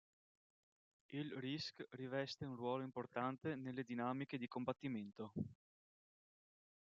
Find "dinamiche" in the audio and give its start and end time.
3.83-4.39